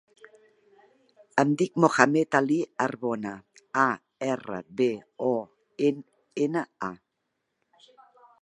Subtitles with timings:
[1.43, 2.57] Em dic Mohamed ali
[2.87, 3.33] Arbona:
[3.87, 3.89] a,
[4.31, 4.91] erra, be,
[5.31, 5.35] o,
[6.45, 6.91] ena, a.